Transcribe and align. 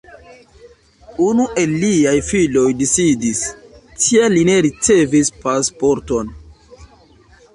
Unu 1.25 1.43
el 1.63 1.75
liaj 1.83 2.13
filoj 2.29 2.63
disidis, 2.79 3.43
tial 4.05 4.35
li 4.37 4.43
ne 4.49 4.57
ricevis 4.67 5.29
pasporton. 5.45 6.35